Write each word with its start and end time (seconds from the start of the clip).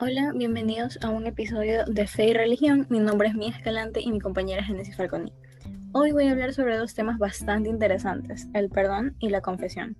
Hola, 0.00 0.30
bienvenidos 0.32 0.96
a 1.02 1.10
un 1.10 1.26
episodio 1.26 1.84
de 1.84 2.06
Fe 2.06 2.28
y 2.28 2.32
Religión. 2.32 2.86
Mi 2.88 3.00
nombre 3.00 3.26
es 3.26 3.34
Mía 3.34 3.50
Escalante 3.50 4.00
y 4.00 4.12
mi 4.12 4.20
compañera 4.20 4.62
Genesis 4.62 4.94
Falconi. 4.94 5.32
Hoy 5.90 6.12
voy 6.12 6.28
a 6.28 6.30
hablar 6.30 6.54
sobre 6.54 6.76
dos 6.76 6.94
temas 6.94 7.18
bastante 7.18 7.68
interesantes, 7.68 8.46
el 8.54 8.70
perdón 8.70 9.16
y 9.18 9.30
la 9.30 9.40
confesión. 9.40 9.96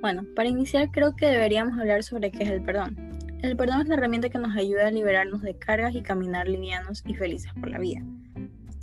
Bueno, 0.00 0.24
para 0.34 0.48
iniciar 0.48 0.90
creo 0.90 1.14
que 1.14 1.26
deberíamos 1.26 1.78
hablar 1.78 2.02
sobre 2.02 2.32
qué 2.32 2.42
es 2.42 2.50
el 2.50 2.64
perdón. 2.64 2.96
El 3.40 3.56
perdón 3.56 3.82
es 3.82 3.88
la 3.88 3.94
herramienta 3.94 4.30
que 4.30 4.38
nos 4.38 4.56
ayuda 4.56 4.88
a 4.88 4.90
liberarnos 4.90 5.42
de 5.42 5.56
cargas 5.56 5.94
y 5.94 6.02
caminar 6.02 6.48
livianos 6.48 7.04
y 7.06 7.14
felices 7.14 7.52
por 7.60 7.70
la 7.70 7.78
vida. 7.78 8.02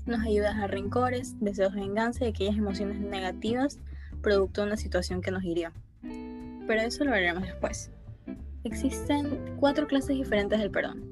Nos 0.06 0.22
ayuda 0.22 0.52
a 0.64 0.68
rencores, 0.68 1.36
deseos 1.42 1.74
de 1.74 1.82
venganza 1.82 2.24
y 2.24 2.30
aquellas 2.30 2.56
emociones 2.56 3.02
negativas 3.02 3.80
producto 4.22 4.62
de 4.62 4.68
una 4.68 4.78
situación 4.78 5.22
que 5.22 5.32
nos 5.32 5.44
hirió. 5.44 5.74
Pero 6.02 6.82
eso 6.84 7.04
lo 7.04 7.12
veremos 7.12 7.44
después. 7.44 7.92
Existen 8.64 9.56
cuatro 9.60 9.88
clases 9.88 10.18
diferentes 10.18 10.60
del 10.60 10.70
perdón. 10.70 11.04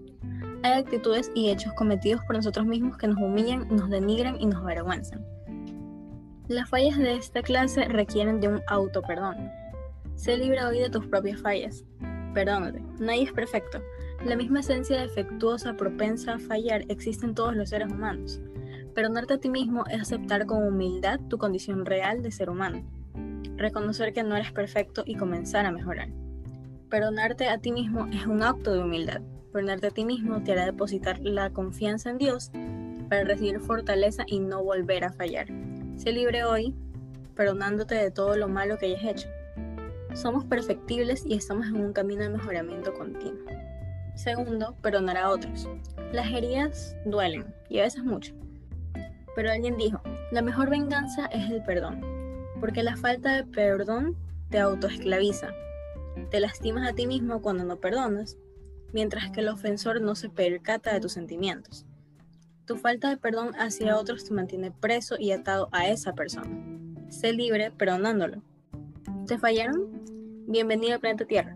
Hay 0.61 0.73
actitudes 0.73 1.31
y 1.33 1.49
hechos 1.49 1.73
cometidos 1.73 2.23
por 2.25 2.35
nosotros 2.35 2.65
mismos 2.65 2.97
que 2.97 3.07
nos 3.07 3.17
humillan, 3.17 3.67
nos 3.69 3.89
denigran 3.89 4.39
y 4.39 4.45
nos 4.45 4.61
avergüenzan. 4.61 5.25
Las 6.47 6.69
fallas 6.69 6.97
de 6.97 7.15
esta 7.15 7.41
clase 7.41 7.85
requieren 7.85 8.39
de 8.39 8.49
un 8.49 8.61
auto-perdón. 8.67 9.49
Sé 10.15 10.37
libre 10.37 10.63
hoy 10.63 10.79
de 10.79 10.89
tus 10.89 11.07
propias 11.07 11.41
fallas. 11.41 11.85
Perdónate, 12.35 12.83
nadie 12.99 13.23
es 13.23 13.31
perfecto. 13.31 13.81
La 14.25 14.35
misma 14.35 14.59
esencia 14.59 15.01
defectuosa, 15.01 15.75
propensa 15.75 16.35
a 16.35 16.39
fallar, 16.39 16.83
existe 16.89 17.25
en 17.25 17.33
todos 17.33 17.55
los 17.55 17.69
seres 17.69 17.91
humanos. 17.91 18.41
Perdonarte 18.93 19.35
a 19.35 19.39
ti 19.39 19.49
mismo 19.49 19.85
es 19.87 20.01
aceptar 20.01 20.45
con 20.45 20.61
humildad 20.67 21.19
tu 21.29 21.37
condición 21.37 21.85
real 21.85 22.21
de 22.21 22.31
ser 22.31 22.49
humano. 22.49 22.83
Reconocer 23.55 24.13
que 24.13 24.23
no 24.23 24.35
eres 24.35 24.51
perfecto 24.51 25.03
y 25.05 25.15
comenzar 25.15 25.65
a 25.65 25.71
mejorar. 25.71 26.09
Perdonarte 26.89 27.47
a 27.49 27.59
ti 27.59 27.71
mismo 27.71 28.07
es 28.11 28.25
un 28.25 28.41
acto 28.41 28.73
de 28.73 28.79
humildad. 28.79 29.21
Perdonarte 29.53 29.87
a 29.87 29.91
ti 29.91 30.05
mismo 30.05 30.41
te 30.41 30.53
hará 30.53 30.65
depositar 30.65 31.19
la 31.19 31.51
confianza 31.51 32.09
en 32.09 32.17
Dios 32.17 32.49
para 33.09 33.25
recibir 33.25 33.59
fortaleza 33.59 34.23
y 34.25 34.39
no 34.39 34.63
volver 34.63 35.03
a 35.03 35.13
fallar. 35.13 35.45
Sé 35.97 36.11
libre 36.11 36.43
hoy, 36.43 36.73
perdonándote 37.35 37.93
de 37.93 38.09
todo 38.09 38.35
lo 38.37 38.47
malo 38.47 38.79
que 38.79 38.87
hayas 38.87 39.03
hecho. 39.03 39.29
Somos 40.15 40.45
perfectibles 40.45 41.23
y 41.27 41.35
estamos 41.35 41.67
en 41.67 41.75
un 41.75 41.93
camino 41.93 42.23
de 42.23 42.29
mejoramiento 42.29 42.91
continuo. 42.95 43.45
Segundo, 44.15 44.75
perdonar 44.81 45.17
a 45.17 45.29
otros. 45.29 45.69
Las 46.11 46.31
heridas 46.31 46.95
duelen 47.05 47.53
y 47.69 47.77
a 47.77 47.83
veces 47.83 48.03
mucho. 48.03 48.33
Pero 49.35 49.51
alguien 49.51 49.77
dijo, 49.77 50.01
la 50.31 50.41
mejor 50.41 50.71
venganza 50.71 51.27
es 51.27 51.51
el 51.51 51.61
perdón, 51.61 52.01
porque 52.59 52.81
la 52.81 52.97
falta 52.97 53.35
de 53.35 53.43
perdón 53.43 54.17
te 54.49 54.57
autoesclaviza 54.57 55.53
te 56.29 56.39
lastimas 56.39 56.87
a 56.87 56.93
ti 56.93 57.07
mismo 57.07 57.41
cuando 57.41 57.63
no 57.63 57.77
perdonas, 57.77 58.37
mientras 58.93 59.31
que 59.31 59.41
el 59.41 59.49
ofensor 59.49 60.01
no 60.01 60.15
se 60.15 60.29
percata 60.29 60.93
de 60.93 60.99
tus 60.99 61.13
sentimientos. 61.13 61.85
Tu 62.65 62.77
falta 62.77 63.09
de 63.09 63.17
perdón 63.17 63.53
hacia 63.55 63.97
otros 63.97 64.25
te 64.25 64.33
mantiene 64.33 64.71
preso 64.71 65.15
y 65.17 65.31
atado 65.31 65.69
a 65.71 65.87
esa 65.87 66.13
persona. 66.13 66.49
Sé 67.09 67.33
libre 67.33 67.71
perdonándolo. 67.71 68.43
¿Te 69.25 69.37
fallaron? 69.39 70.03
Bienvenido 70.47 70.93
al 70.93 70.99
planeta 70.99 71.25
Tierra. 71.25 71.55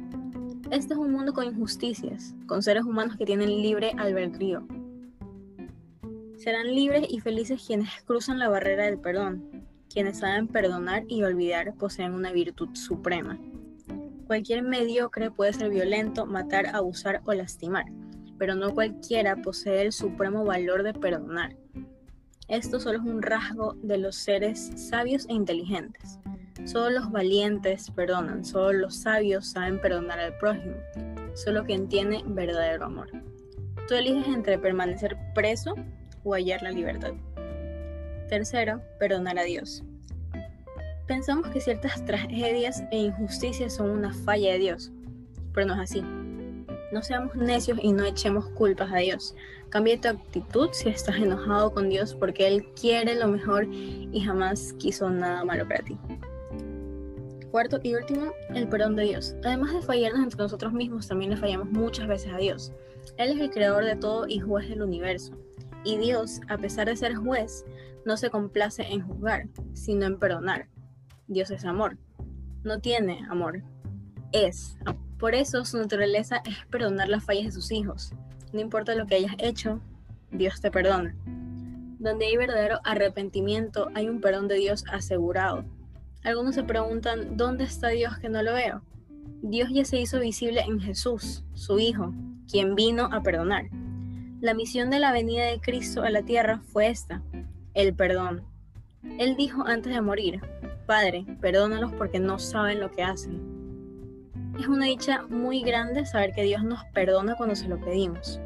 Este 0.72 0.94
es 0.94 1.00
un 1.00 1.12
mundo 1.12 1.34
con 1.34 1.46
injusticias, 1.46 2.34
con 2.48 2.64
seres 2.64 2.84
humanos 2.84 3.16
que 3.18 3.26
tienen 3.26 3.62
libre 3.62 3.92
albedrío. 3.98 4.66
Serán 6.38 6.74
libres 6.74 7.06
y 7.10 7.20
felices 7.20 7.64
quienes 7.66 7.90
cruzan 8.06 8.40
la 8.40 8.50
barrera 8.50 8.86
del 8.86 8.98
perdón. 8.98 9.66
Quienes 9.94 10.20
saben 10.20 10.48
perdonar 10.48 11.04
y 11.08 11.22
olvidar 11.22 11.76
poseen 11.76 12.14
una 12.14 12.32
virtud 12.32 12.70
suprema. 12.74 13.40
Cualquier 14.34 14.64
mediocre 14.64 15.30
puede 15.30 15.54
ser 15.54 15.70
violento, 15.70 16.26
matar, 16.26 16.66
abusar 16.74 17.22
o 17.26 17.34
lastimar, 17.34 17.86
pero 18.40 18.56
no 18.56 18.74
cualquiera 18.74 19.36
posee 19.36 19.84
el 19.84 19.92
supremo 19.92 20.44
valor 20.44 20.82
de 20.82 20.92
perdonar. 20.92 21.56
Esto 22.48 22.80
solo 22.80 22.98
es 22.98 23.06
un 23.06 23.22
rasgo 23.22 23.76
de 23.84 24.00
los 24.00 24.16
seres 24.16 24.72
sabios 24.76 25.28
e 25.30 25.34
inteligentes. 25.34 26.18
Solo 26.66 27.02
los 27.02 27.12
valientes 27.12 27.92
perdonan, 27.92 28.44
solo 28.44 28.74
los 28.74 28.96
sabios 28.96 29.52
saben 29.52 29.80
perdonar 29.80 30.20
al 30.20 30.36
prójimo, 30.40 30.78
solo 31.36 31.64
quien 31.64 31.88
tiene 31.88 32.24
verdadero 32.26 32.86
amor. 32.86 33.12
Tú 33.88 33.94
eliges 33.94 34.28
entre 34.30 34.58
permanecer 34.58 35.16
preso 35.36 35.76
o 36.24 36.34
hallar 36.34 36.64
la 36.64 36.72
libertad. 36.72 37.14
Tercero, 38.30 38.82
perdonar 38.98 39.38
a 39.38 39.44
Dios. 39.44 39.84
Pensamos 41.08 41.50
que 41.50 41.60
ciertas 41.60 42.04
tragedias 42.06 42.84
e 42.92 42.98
injusticias 42.98 43.74
son 43.74 43.90
una 43.90 44.14
falla 44.14 44.54
de 44.54 44.60
Dios, 44.60 44.92
pero 45.54 45.68
no 45.68 45.74
es 45.76 45.92
así. 45.92 46.02
No 46.92 47.02
seamos 47.02 47.36
necios 47.36 47.80
y 47.82 47.92
no 47.92 48.06
echemos 48.06 48.50
culpas 48.50 48.92
a 48.92 48.98
Dios. 48.98 49.36
Cambia 49.70 50.00
tu 50.00 50.10
actitud 50.10 50.70
si 50.72 50.90
estás 50.90 51.16
enojado 51.16 51.74
con 51.74 51.90
Dios 51.90 52.14
porque 52.14 52.48
Él 52.48 52.68
quiere 52.80 53.16
lo 53.16 53.28
mejor 53.28 53.68
y 53.72 54.22
jamás 54.22 54.74
quiso 54.74 55.10
nada 55.10 55.44
malo 55.44 55.68
para 55.68 55.84
ti. 55.84 55.98
Cuarto 57.50 57.80
y 57.84 57.96
último, 57.96 58.32
el 58.54 58.68
perdón 58.68 58.96
de 58.96 59.04
Dios. 59.04 59.36
Además 59.44 59.74
de 59.74 59.82
fallarnos 59.82 60.24
entre 60.24 60.40
nosotros 60.40 60.74
mismos, 60.74 61.08
también 61.08 61.32
le 61.32 61.38
fallamos 61.38 61.70
muchas 61.70 62.08
veces 62.08 62.32
a 62.32 62.38
Dios. 62.38 62.72
Él 63.18 63.32
es 63.32 63.40
el 63.40 63.50
creador 63.50 63.86
de 63.86 63.96
todo 63.96 64.28
y 64.28 64.40
juez 64.40 64.70
del 64.70 64.82
universo. 64.82 65.34
Y 65.84 65.98
Dios, 65.98 66.40
a 66.48 66.58
pesar 66.58 66.88
de 66.88 66.96
ser 66.96 67.16
juez, 67.16 67.66
no 68.06 68.18
se 68.18 68.30
complace 68.30 68.84
en 68.84 69.02
juzgar, 69.02 69.48
sino 69.74 70.06
en 70.06 70.18
perdonar. 70.18 70.68
Dios 71.28 71.52
es 71.52 71.66
amor. 71.66 71.98
No 72.64 72.80
tiene 72.80 73.26
amor, 73.30 73.64
es. 74.32 74.78
Por 75.18 75.36
eso 75.36 75.64
su 75.64 75.78
naturaleza 75.78 76.42
es 76.46 76.66
perdonar 76.70 77.08
las 77.08 77.24
fallas 77.24 77.46
de 77.46 77.52
sus 77.52 77.72
hijos. 77.72 78.14
No 78.52 78.60
importa 78.60 78.96
lo 78.96 79.08
que 79.08 79.16
hayas 79.16 79.36
hecho, 79.38 79.82
Dios 80.32 80.60
te 80.60 80.70
perdona. 80.70 81.16
Donde 82.00 82.26
hay 82.26 82.36
verdadero 82.36 82.80
arrepentimiento, 82.84 83.90
hay 83.96 84.10
un 84.10 84.20
perdón 84.20 84.48
de 84.48 84.56
Dios 84.56 84.84
asegurado. 84.92 85.64
Algunos 86.24 86.56
se 86.56 86.64
preguntan, 86.64 87.38
¿dónde 87.38 87.64
está 87.64 87.90
Dios 87.90 88.18
que 88.18 88.30
no 88.30 88.44
lo 88.44 88.54
veo? 88.54 88.82
Dios 89.42 89.70
ya 89.72 89.86
se 89.86 90.00
hizo 90.00 90.20
visible 90.20 90.62
en 90.62 90.80
Jesús, 90.80 91.44
su 91.54 91.80
Hijo, 91.80 92.14
quien 92.50 92.76
vino 92.76 93.10
a 93.12 93.22
perdonar. 93.22 93.66
La 94.42 94.54
misión 94.54 94.90
de 94.90 95.00
la 95.00 95.12
venida 95.12 95.46
de 95.46 95.62
Cristo 95.62 96.04
a 96.04 96.10
la 96.10 96.24
tierra 96.24 96.60
fue 96.60 96.88
esta, 96.88 97.22
el 97.74 97.94
perdón. 97.94 98.44
Él 99.20 99.36
dijo 99.36 99.66
antes 99.66 99.94
de 99.94 100.02
morir, 100.02 100.42
Padre, 100.86 101.26
perdónalos 101.40 101.92
porque 101.94 102.20
no 102.20 102.40
saben 102.40 102.80
lo 102.80 102.92
que 102.92 103.04
hacen. 103.04 103.42
Es 104.60 104.68
una 104.68 104.86
dicha 104.86 105.26
muy 105.30 105.62
grande 105.62 106.06
saber 106.06 106.34
que 106.34 106.44
Dios 106.44 106.64
nos 106.64 106.84
perdona 106.94 107.36
cuando 107.36 107.56
se 107.56 107.68
lo 107.68 107.80
pedimos. 107.80 108.40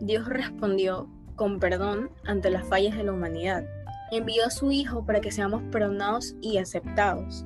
Dios 0.00 0.28
respondió 0.28 1.08
con 1.36 1.58
perdón 1.60 2.10
ante 2.24 2.50
las 2.50 2.66
fallas 2.66 2.96
de 2.96 3.04
la 3.04 3.12
humanidad. 3.12 3.64
Envió 4.10 4.44
a 4.46 4.50
su 4.50 4.70
Hijo 4.70 5.06
para 5.06 5.20
que 5.20 5.32
seamos 5.32 5.62
perdonados 5.70 6.36
y 6.40 6.58
aceptados. 6.58 7.44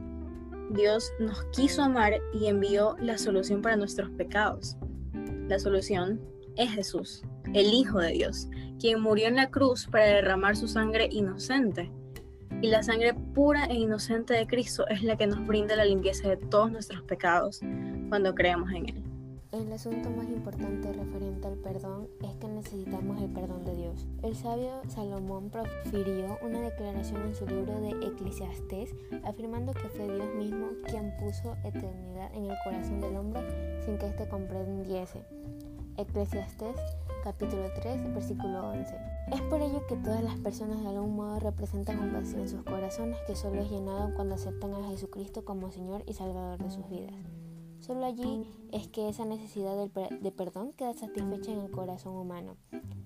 Dios 0.71 1.11
nos 1.21 1.45
quiso 1.53 1.83
amar 1.83 2.15
y 2.35 2.47
envió 2.47 2.97
la 3.01 3.17
solución 3.17 3.63
para 3.63 3.77
nuestros 3.77 4.11
pecados. 4.11 4.77
La 5.49 5.59
solución 5.59 6.21
es 6.57 6.71
Jesús, 6.71 7.23
el 7.55 7.73
Hijo 7.73 8.01
de 8.01 8.13
Dios, 8.13 8.49
quien 8.81 9.01
murió 9.01 9.29
en 9.29 9.37
la 9.37 9.51
cruz 9.51 9.87
para 9.87 10.07
derramar 10.07 10.57
su 10.57 10.69
sangre 10.69 11.09
inocente 11.11 11.91
y 12.61 12.69
la 12.69 12.83
sangre 12.83 13.15
pura 13.15 13.67
e 13.67 13.75
inocente 13.75 14.35
de 14.35 14.47
Cristo 14.47 14.87
es 14.89 15.03
la 15.03 15.17
que 15.17 15.27
nos 15.27 15.47
brinda 15.47 15.77
la 15.77 15.85
limpieza 15.85 16.29
de 16.29 16.37
todos 16.37 16.73
nuestros 16.73 17.03
pecados 17.03 17.61
cuando 18.09 18.35
creemos 18.35 18.71
en 18.73 18.89
Él. 18.89 19.05
El 19.51 19.73
asunto 19.73 20.11
más 20.11 20.29
importante 20.29 20.93
referente 20.93 21.49
al 21.49 21.57
perdón 21.57 22.09
es 22.23 22.35
que 22.37 22.49
necesitamos 22.49 23.23
el 23.23 23.31
perdón 23.31 23.65
de 23.65 23.77
Dios. 23.77 24.07
El 24.23 24.37
sabio 24.37 24.83
Salomón 24.89 25.51
profirió 25.51 26.37
una 26.43 26.61
declaración 26.61 27.23
en 27.23 27.35
su 27.35 27.47
libro 27.47 27.81
de 27.81 27.91
Eclesiastés 28.07 28.95
afirmando 29.25 29.73
que 29.73 29.89
fue 29.89 30.05
Dios 30.05 30.35
mismo 30.35 30.69
quien 30.91 31.17
puso 31.17 31.57
eternidad 31.65 32.35
en 32.35 32.51
el 32.51 32.57
corazón 32.63 33.01
del 33.01 33.17
hombre 33.17 33.41
sin 33.87 33.97
que 33.97 34.09
éste 34.09 34.29
comprendiese. 34.29 35.23
Eclesiastés 35.97 36.77
capítulo 37.23 37.65
3 37.75 38.15
versículo 38.15 38.71
11. 38.71 38.95
Es 39.33 39.41
por 39.43 39.61
ello 39.61 39.87
que 39.87 39.97
todas 39.97 40.23
las 40.23 40.37
personas 40.39 40.83
de 40.83 40.89
algún 40.89 41.17
modo 41.17 41.39
representan 41.39 41.99
un 41.99 42.13
vacío 42.13 42.39
en 42.39 42.49
sus 42.49 42.63
corazones 42.63 43.19
que 43.27 43.37
solo 43.37 43.61
es 43.61 43.71
llenado 43.71 44.15
cuando 44.15 44.35
aceptan 44.35 44.75
a 44.75 44.89
Jesucristo 44.89 45.45
como 45.45 45.71
Señor 45.71 46.03
y 46.07 46.15
Salvador 46.15 46.63
de 46.63 46.71
sus 46.71 46.89
vidas. 46.89 47.15
Solo 47.81 48.07
allí 48.07 48.45
es 48.73 48.89
que 48.89 49.09
esa 49.09 49.25
necesidad 49.25 49.77
de 49.77 50.33
perdón 50.33 50.73
queda 50.73 50.95
satisfecha 50.95 51.53
en 51.53 51.61
el 51.61 51.71
corazón 51.71 52.17
humano. 52.17 52.57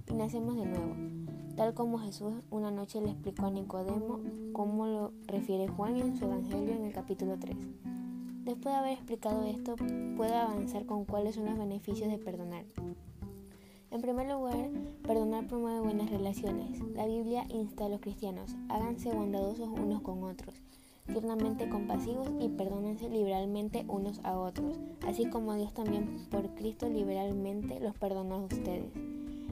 Y 0.09 0.15
nacemos 0.15 0.57
de 0.57 0.67
nuevo, 0.67 0.95
tal 1.57 1.75
como 1.75 1.99
Jesús 1.99 2.35
una 2.51 2.71
noche 2.71 3.01
le 3.01 3.11
explicó 3.11 3.47
a 3.47 3.51
Nicodemo 3.51 4.21
como 4.53 4.87
lo 4.87 5.13
refiere 5.27 5.69
Juan 5.69 5.97
en 5.97 6.17
su 6.17 6.25
Evangelio 6.25 6.75
en 6.75 6.85
el 6.85 6.93
capítulo 6.93 7.39
3. 7.39 7.57
Después 8.45 8.75
de 8.75 8.79
haber 8.79 8.93
explicado 8.95 9.45
esto, 9.45 9.77
puedo 10.17 10.35
avanzar 10.35 10.85
con 10.87 11.05
cuáles 11.05 11.37
son 11.37 11.45
los 11.45 11.57
beneficios 11.57 12.11
de 12.11 12.19
perdonar. 12.19 12.65
En 13.93 14.01
primer 14.01 14.27
lugar, 14.27 14.71
perdonar 15.07 15.47
promueve 15.47 15.81
buenas 15.81 16.09
relaciones. 16.09 16.81
La 16.95 17.07
Biblia 17.07 17.45
insta 17.51 17.85
a 17.85 17.89
los 17.91 18.01
cristianos, 18.01 18.57
háganse 18.71 19.13
bondadosos 19.13 19.69
unos 19.69 20.01
con 20.01 20.25
otros. 20.25 20.55
tiernamente 21.07 21.69
compasivos 21.69 22.31
y 22.41 22.49
perdónense 22.49 23.11
liberalmente 23.11 23.85
unos 23.89 24.21
a 24.25 24.39
otros, 24.39 24.79
así 25.07 25.27
como 25.27 25.55
Dios 25.57 25.75
también 25.75 26.27
por 26.31 26.49
Cristo 26.55 26.89
liberalmente 26.89 27.81
los 27.81 27.95
perdona 27.95 28.37
a 28.37 28.39
ustedes. 28.39 28.93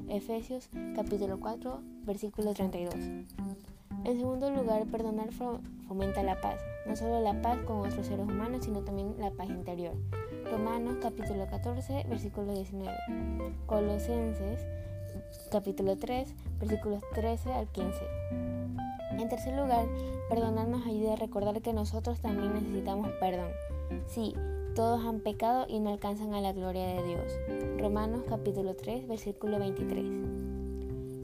Efesios 0.09 0.71
capítulo 0.95 1.39
4, 1.39 1.83
versículo 2.07 2.55
32. 2.55 2.95
En 2.95 4.17
segundo 4.17 4.51
lugar, 4.51 4.87
perdonar 4.87 5.33
fomenta 5.87 6.23
la 6.23 6.41
paz, 6.41 6.59
no 6.87 6.97
solo 6.97 7.21
la 7.21 7.43
paz 7.43 7.59
con 7.67 7.81
otros 7.81 8.07
seres 8.07 8.27
humanos, 8.27 8.65
sino 8.65 8.81
también 8.81 9.17
la 9.19 9.33
paz 9.33 9.51
interior. 9.51 9.93
Romanos 10.51 10.97
capítulo 11.01 11.47
14, 11.47 12.07
versículo 12.09 12.53
19. 12.53 12.93
Colosenses 13.67 14.61
capítulo 15.53 15.97
3, 15.97 16.35
versículos 16.59 17.05
13 17.15 17.53
al 17.53 17.69
15. 17.69 17.99
En 19.21 19.29
tercer 19.29 19.55
lugar, 19.55 19.87
perdonar 20.29 20.67
nos 20.67 20.85
ayuda 20.87 21.13
a 21.13 21.17
recordar 21.17 21.63
que 21.63 21.73
nosotros 21.73 22.21
también 22.21 22.53
necesitamos 22.53 23.11
perdón. 23.21 23.53
Sí, 24.09 24.35
todos 24.75 25.05
han 25.05 25.21
pecado 25.21 25.67
y 25.69 25.79
no 25.79 25.91
alcanzan 25.93 26.35
a 26.35 26.41
la 26.41 26.53
gloria 26.53 26.85
de 26.85 27.07
Dios. 27.07 27.33
Romanos 27.79 28.25
capítulo 28.29 28.75
3, 28.75 29.07
versículo 29.07 29.61
23. 29.61 30.05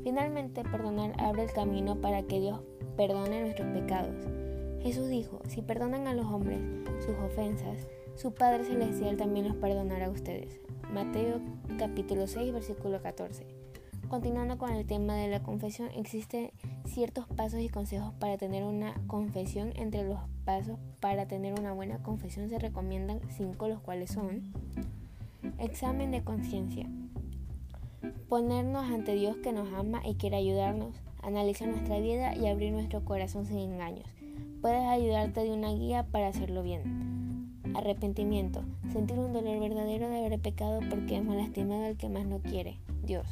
Finalmente, 0.05 0.63
perdonar 0.63 1.15
abre 1.19 1.43
el 1.43 1.53
camino 1.53 1.97
para 2.01 2.23
que 2.23 2.39
Dios 2.39 2.61
perdone 2.97 3.41
nuestros 3.41 3.69
pecados. 3.77 4.15
Jesús 4.83 5.09
dijo, 5.09 5.41
si 5.49 5.63
perdonan 5.63 6.07
a 6.07 6.15
los 6.15 6.27
hombres 6.27 6.61
sus 7.05 7.17
ofensas, 7.19 7.89
su 8.17 8.33
Padre 8.33 8.65
Celestial 8.65 9.17
también 9.17 9.47
los 9.47 9.57
perdonará 9.57 10.07
a 10.07 10.11
ustedes. 10.11 10.59
Mateo 10.93 11.41
capítulo 11.79 12.27
6, 12.27 12.53
versículo 12.53 13.03
14. 13.03 13.47
Continuando 14.09 14.57
con 14.57 14.71
el 14.71 14.87
tema 14.87 15.15
de 15.17 15.29
la 15.29 15.43
confesión, 15.43 15.91
existen 15.95 16.51
ciertos 16.87 17.27
pasos 17.27 17.61
y 17.61 17.69
consejos 17.69 18.15
para 18.19 18.39
tener 18.39 18.65
una 18.65 18.95
confesión. 19.07 19.73
Entre 19.77 20.03
los 20.03 20.19
pasos 20.45 20.79
para 21.01 21.27
tener 21.27 21.59
una 21.59 21.73
buena 21.73 22.03
confesión 22.03 22.49
se 22.49 22.59
recomiendan 22.59 23.21
cinco, 23.37 23.69
los 23.69 23.81
cuales 23.81 24.13
son 24.13 24.51
examen 25.59 26.11
de 26.11 26.25
conciencia, 26.25 26.87
ponernos 28.29 28.91
ante 28.91 29.15
Dios 29.15 29.37
que 29.39 29.53
nos 29.53 29.73
ama 29.75 30.01
y 30.07 30.15
quiere 30.15 30.37
ayudarnos, 30.37 30.95
analizar 31.23 31.69
nuestra 31.69 31.99
vida 31.99 32.35
y 32.35 32.47
abrir 32.47 32.73
nuestro 32.73 33.05
corazón 33.05 33.45
sin 33.45 33.59
engaños. 33.59 34.09
Puedes 34.63 34.85
ayudarte 34.85 35.43
de 35.43 35.53
una 35.53 35.71
guía 35.73 36.07
para 36.11 36.29
hacerlo 36.29 36.63
bien. 36.63 37.16
Arrepentimiento, 37.77 38.63
sentir 38.93 39.19
un 39.19 39.33
dolor 39.33 39.61
verdadero 39.61 40.09
de 40.09 40.19
haber 40.19 40.41
pecado 40.41 40.81
porque 40.91 41.17
hemos 41.17 41.37
lastimado 41.37 41.85
al 41.85 41.97
que 41.97 42.09
más 42.09 42.27
no 42.27 42.39
quiere, 42.41 42.79
Dios 43.05 43.27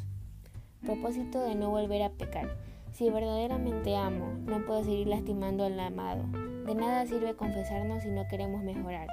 propósito 0.85 1.43
de 1.43 1.55
no 1.55 1.70
volver 1.70 2.02
a 2.02 2.11
pecar. 2.11 2.49
Si 2.93 3.11
verdaderamente 3.11 3.96
amo, 3.96 4.32
no 4.46 4.64
puedo 4.64 4.85
seguir 4.85 5.08
lastimando 5.08 5.64
al 5.64 5.79
amado. 5.81 6.25
De 6.67 6.75
nada 6.75 7.06
sirve 7.06 7.35
confesarnos 7.35 8.02
si 8.02 8.11
no 8.11 8.26
queremos 8.29 8.62
mejorar. 8.62 9.08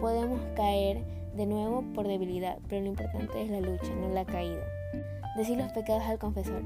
Podemos 0.00 0.40
caer 0.56 1.04
de 1.36 1.46
nuevo 1.46 1.84
por 1.94 2.08
debilidad, 2.08 2.58
pero 2.68 2.82
lo 2.82 2.88
importante 2.88 3.42
es 3.42 3.50
la 3.50 3.60
lucha, 3.60 3.94
no 4.00 4.08
la 4.08 4.24
caída. 4.24 4.64
Decir 5.36 5.56
los 5.56 5.72
pecados 5.72 6.02
al 6.02 6.18
confesor. 6.18 6.62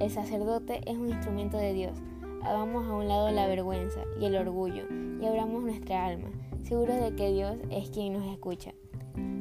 El 0.00 0.10
sacerdote 0.10 0.80
es 0.86 0.96
un 0.96 1.08
instrumento 1.08 1.56
de 1.56 1.72
Dios. 1.72 1.96
Hagamos 2.42 2.86
a 2.86 2.94
un 2.94 3.06
lado 3.06 3.30
la 3.30 3.46
vergüenza 3.46 4.00
y 4.18 4.24
el 4.24 4.36
orgullo 4.36 4.84
y 5.20 5.26
abramos 5.26 5.62
nuestra 5.62 6.06
alma, 6.06 6.30
seguros 6.64 6.98
de 7.00 7.14
que 7.14 7.32
Dios 7.32 7.56
es 7.70 7.90
quien 7.90 8.14
nos 8.14 8.24
escucha. 8.32 8.72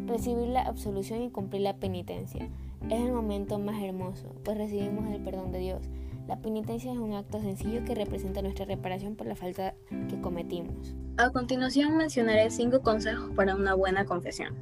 Recibir 0.06 0.50
la 0.50 0.64
absolución 0.64 1.22
y 1.22 1.30
cumplir 1.30 1.62
la 1.62 1.78
penitencia. 1.78 2.50
Es 2.90 3.00
el 3.00 3.14
momento 3.14 3.58
más 3.58 3.82
hermoso, 3.82 4.36
pues 4.44 4.58
recibimos 4.58 5.10
el 5.14 5.22
perdón 5.22 5.52
de 5.52 5.60
Dios. 5.60 5.82
La 6.28 6.42
penitencia 6.42 6.92
es 6.92 6.98
un 6.98 7.14
acto 7.14 7.40
sencillo 7.40 7.86
que 7.86 7.96
representa 7.96 8.42
nuestra 8.42 8.66
reparación 8.66 9.16
por 9.16 9.28
la 9.28 9.36
falta 9.36 9.76
que 10.10 10.20
cometimos. 10.20 10.94
A 11.18 11.30
continuación 11.30 11.96
mencionaré 11.96 12.50
cinco 12.50 12.82
consejos 12.82 13.32
para 13.36 13.56
una 13.56 13.76
buena 13.76 14.06
confesión. 14.06 14.56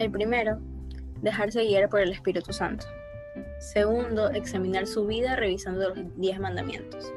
El 0.00 0.10
primero, 0.10 0.58
dejarse 1.22 1.64
guiar 1.64 1.88
por 1.88 2.00
el 2.00 2.10
Espíritu 2.10 2.52
Santo. 2.52 2.86
Segundo, 3.58 4.30
examinar 4.30 4.86
su 4.86 5.06
vida 5.06 5.36
revisando 5.36 5.94
los 5.94 6.16
diez 6.16 6.38
mandamientos. 6.38 7.12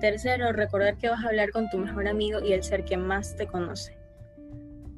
Tercero, 0.00 0.52
recordar 0.52 0.96
que 0.98 1.08
vas 1.08 1.24
a 1.24 1.28
hablar 1.28 1.50
con 1.50 1.68
tu 1.70 1.78
mejor 1.78 2.08
amigo 2.08 2.40
y 2.40 2.52
el 2.52 2.62
ser 2.62 2.84
que 2.84 2.96
más 2.96 3.36
te 3.36 3.46
conoce. 3.46 3.96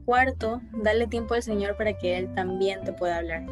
Cuarto, 0.05 0.61
darle 0.83 1.07
tiempo 1.07 1.35
al 1.35 1.43
Señor 1.43 1.77
para 1.77 1.97
que 1.97 2.17
Él 2.17 2.33
también 2.35 2.83
te 2.83 2.93
pueda 2.93 3.19
hablar. 3.19 3.47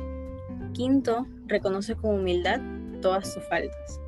Quinto, 0.72 1.26
reconoce 1.46 1.94
con 1.94 2.16
humildad 2.16 2.60
todas 3.00 3.32
sus 3.32 3.44
faltas. 3.44 4.00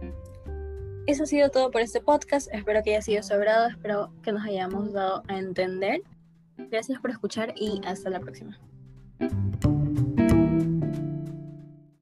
Eso 1.06 1.22
ha 1.22 1.26
sido 1.26 1.50
todo 1.50 1.70
por 1.70 1.80
este 1.80 2.00
podcast. 2.00 2.52
Espero 2.52 2.82
que 2.82 2.90
haya 2.90 3.02
sido 3.02 3.22
sobrado. 3.22 3.68
Espero 3.68 4.12
que 4.22 4.32
nos 4.32 4.44
hayamos 4.44 4.92
dado 4.92 5.22
a 5.28 5.38
entender. 5.38 6.02
Gracias 6.56 7.00
por 7.00 7.10
escuchar 7.10 7.54
y 7.56 7.80
hasta 7.86 8.10
la 8.10 8.20
próxima. 8.20 8.58